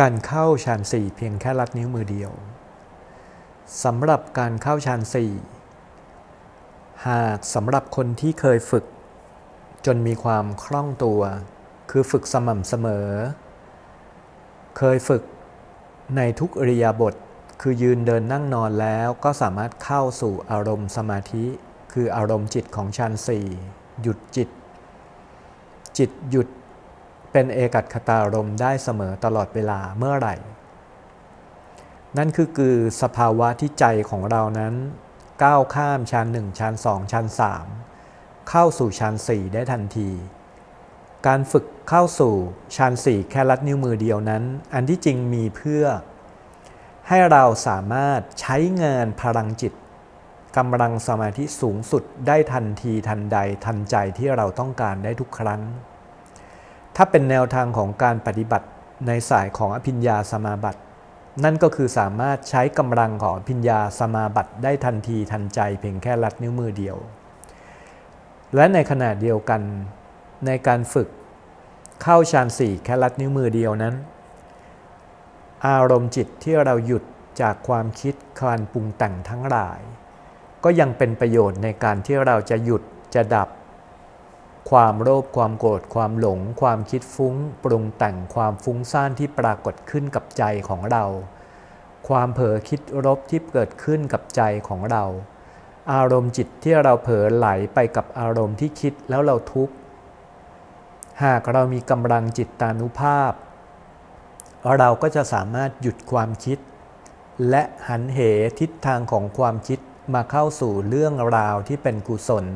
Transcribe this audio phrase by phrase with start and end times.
[0.00, 2.32] การเข้าฌานสี่เพียงแค่ลัดนิ้วมือเดียว
[3.84, 5.32] สำหรับการเข้าฌานสี่
[7.08, 8.84] หากสำหรับคนที่เคยฝึก
[9.86, 11.20] จนมีความคล่องตัว
[11.90, 13.08] คือฝึกสม่ำเสมอ
[14.78, 15.22] เคยฝึก
[16.16, 17.14] ในทุกอริยาบท
[17.60, 21.44] คือยืนเดินนั่งนอนแล้วก็สามารถเข้าสู่อารมณ์สมาธิ
[21.92, 23.46] คืออารมณ์จิตของฌานสี่
[24.02, 24.48] หยุดจิต
[25.98, 26.48] จิตหยุด
[27.32, 30.34] เป็นเอกัตคตารมได้เสมอตลอดเวลาเมื่อไหร่
[32.18, 34.74] นั่นคือคือสภาวะที่ใจของเรานั้น
[35.44, 37.66] ก้าวข้ามชั้นหนึ่งชั้นสองชั้นสาม
[38.50, 40.10] เข้าสู่ชั้นสี่ได้ทันที
[41.26, 42.34] การฝึกเข้าสู่
[42.76, 44.42] ชั้นสี่แค่ลัดนิ้วมือเดียวนั้น
[44.74, 45.84] อันที่จริงมีเพื่อ
[47.08, 49.72] ให้เราสามารถใช้งานพลังจิต
[50.56, 55.60] กำลังสมาธิสูงสุดได้ทันทีทันใดทันใจที่เราต้องการได้ทุกครั้ง
[56.96, 58.66] ถ้าเป็นแนวทางของการปฏิบัติ
[59.06, 60.80] ในสายของอภิญญาสมาบัติ
[61.44, 66.96] นั่นก็คือสามารถใช้กำลังของพิญญาสมาบัติได้ทันทีทันใจเพียงแค่ลัดนิ้วมือเดียว
[68.54, 69.62] และในขณะเดียวกัน
[70.46, 71.08] ในการฝึก
[72.02, 73.94] เข้าฌานสี่แค่ลัดนิ้วมือเดียวนั้น
[75.68, 77.04] อารมณ์จิตที่เราหยุด
[77.40, 79.80] จากความคิดการปรุงแต่งทั้งหลาย
[80.64, 82.82] ก็ยังเป็นประโยชน์ในการที่เราจะหยุด
[83.14, 83.48] จะดับ
[84.70, 91.04] ความโลภความโกรธความหลง ความคิดฟุ้ง ปรุงแต่งความฟุ้งซ่านที่ปรากฏขึ้นกับใจของเรา
[92.08, 95.04] ความเผลอคิดรบที่เกิดขึ้นกับใจของเรา
[95.92, 99.74] อารมณ์จิตที่เราเผลอไหลไปกับอารมณ์ที่คิดแล้วเราทุกข์
[101.24, 103.32] หากเรามีกำลังจิตตานุภาพ
[104.78, 106.58] เราก็จะสามารถหยุดความคิด
[107.50, 108.18] และหันเห
[108.60, 109.78] ทิศทางของความคิด
[110.14, 112.46] มาเข้าสู่เรื่องราวที่เป็นกุศล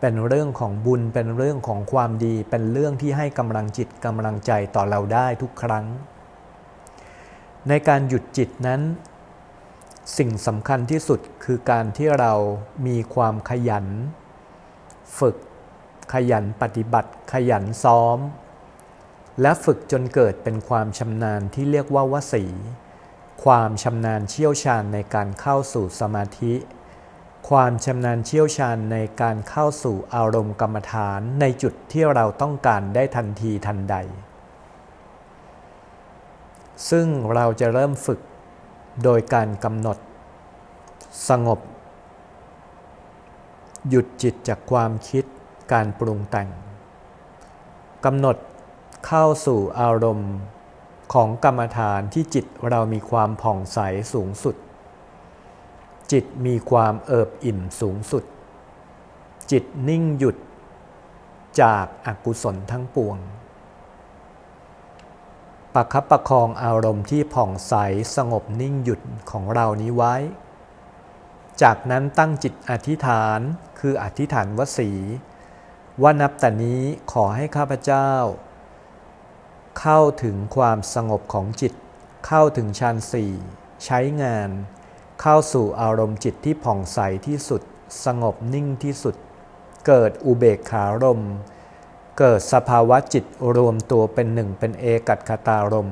[0.00, 5.86] เป็นเรื่องของบุญเป็นเรื่องของความดี เป็นเรื่องที่ให้กำลังจิตกำลังใจต่อเราได้ทุกครั้ง
[7.68, 8.80] ในการหยุดจิตนั้น
[10.18, 12.32] สิ่งสำคัญที่สุดคือการที่เรา
[12.86, 13.86] มีความขยัน
[15.18, 15.36] ฝึก
[16.12, 18.18] ขยันปฏิบัติ ขยันซ้อม
[19.40, 22.44] และฝึกจนเกิดเป็นความชำนาญที่เรียกว่าวสี
[23.44, 26.54] ความชำนาญเชี่ยวชาญในการเข้าสู่สมาธิ
[27.52, 33.96] ความชำนาญเชี่ยวชาญในการเข้าสู่อารมณ์กรรมฐานในจุดที่เราต้องการได้ทันทีทันใด
[36.90, 38.20] ซึ่งเราจะเริ่มฝึก
[39.04, 39.98] โดยการกำหนด
[41.28, 41.60] สงบ
[43.88, 45.24] หยุดจิตจากความคิด
[45.72, 46.48] การปรุงแต่ง
[48.04, 48.36] กำหนด
[49.06, 50.32] เข้าสู่อารมณ์
[51.14, 53.78] ของกรรมฐานที่จิตเรามีความผ่องใส
[54.12, 54.56] สูงสุด
[56.12, 58.24] จิตมีความเอิบอิ่มสูงสุด
[59.50, 60.36] จิตนิ่งหยุด
[61.60, 63.16] จากอากุศลทั้งปวง
[65.74, 67.74] ประคับประคองอารมณ์ที่ผ่องใส
[68.16, 69.00] สงบนิ่งหยุด
[69.30, 70.14] ของเรานี้ไว้
[71.62, 73.40] จากนั้นตั้งจิตอธิษฐาน
[73.78, 74.90] คืออธิษฐานวสี
[76.02, 78.10] ว่านับแต่นี้ขอให้ข้าพเจ้า
[79.80, 81.72] เข้าถึงความสงบของจิต
[82.26, 83.32] เข้าถึงฌานสี่
[83.84, 84.50] ใช้งาน
[85.20, 87.62] เข้าสู่อารมณ์จิตที่ผ่องใสที่สุด
[88.04, 89.16] สงบนิ่งที่สุด
[89.86, 91.22] เกิดอุเบกขารม
[92.18, 93.24] เกิดสภาวะจิต
[93.56, 95.90] รวมตัวเป็นหนึ่งเป็นเอกัตคตารม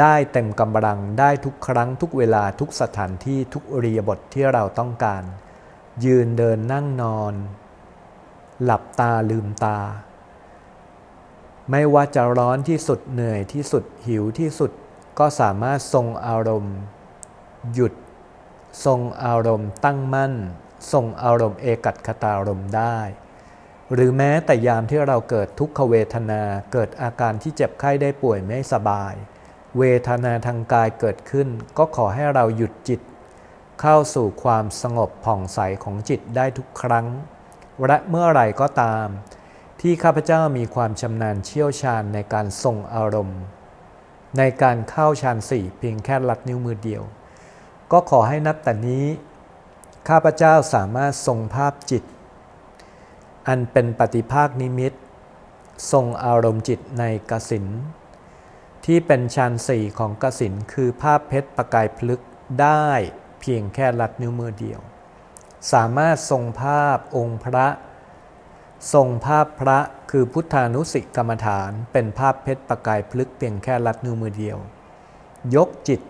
[0.00, 5.22] ได้เต็มกำลังได้ทุกครั้งทุกเวลาทุกสถานที่ทุกอริยบทที่เราต้องการ
[6.04, 7.34] ยืนเดินนั่งนอน
[8.62, 9.78] หลับตาลืมตา
[11.70, 14.70] ไม่ว่าจะร้อนที่สุดเหนื่อยที่สุดหิวที่สุด
[15.18, 16.76] ก็สามารถทรงอารมณ์
[17.74, 17.92] หยุด
[18.84, 20.34] ทรงอารมณ์ตั้งมั่น
[20.92, 22.98] ทรงอารมณ์เอกัตคตารมณ์ได้
[23.92, 26.42] หรือแม้แต่ยามที่เราเกิดทุกขเวทนา
[26.72, 29.14] เกิดอาการที่เจ็บไข้ได้ป่วยไม่สบาย
[29.78, 31.48] เวทนาทางกายเกิดขึ้น
[31.78, 33.00] ก็ขอให้เราหยุดจิต
[33.80, 37.06] เข้าสู่ความสงบผ่องใสของจิตได้ทุกครั้ง
[37.86, 39.06] และเมื่อไรก็ตาม
[39.80, 43.40] ที่ข้าพเจ้ามีความชำนาญเชี่ยวชาญในการทรงอารมณ์
[44.38, 47.02] ในการเข้าฌานสี่เพียงแค่ลัดนิ้วมือเดียว
[47.96, 49.06] ก็ขอให้นับแต่นี้
[50.08, 52.04] ข้าพเจ้าสามารถทรงภาพจิต
[53.48, 54.92] อันเป็นปฏิภาคนิมิต
[55.92, 57.66] ทรงอารมณ์จิตในกสิน
[58.84, 62.22] ที่เป็นฌานสี่ของกสินคือภาพเพชรประกายพลึก
[62.60, 62.88] ได้
[63.40, 64.80] เพียงแค่ลัดนิ้วมือเดียว
[65.72, 67.66] สามารถทรงภาพองค์พระ
[68.94, 69.78] ทรงภาพพระ
[70.10, 74.58] คือพุทธานุสิกรรมฐาน เป็นภาพเพชรประกายพลึกเพียงแค่ลัดนิ้วมือเดียว
[75.56, 76.00] ยกจิต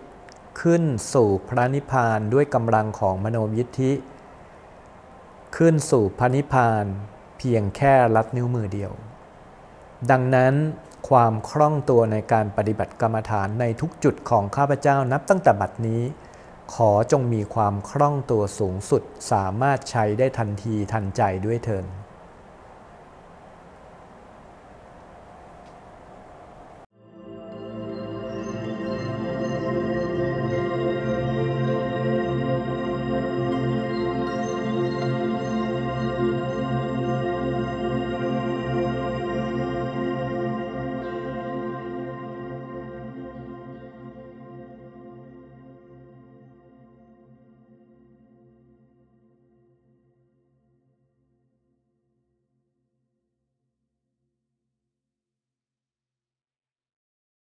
[0.61, 3.91] ขึ้นสู่พระนิพพานด้วยกำลังของมโนยิทธิ
[5.57, 6.85] ขึ้นสู่พระนิพพาน
[7.37, 8.91] เพียงแค่ลัดนิ้วมือเดียว
[10.11, 10.53] ดังนั้น
[11.09, 16.01] ความคล่องตัวในการปฏิบัติกรรมฐานในทุกจุดของข้าพเจ้านับตั้งแต่บัดนี้
[16.73, 21.85] ขอจงมีความคล่องตัวสูงสุดสามารถใช้ได้ทันทีทันใจด้วยเถิด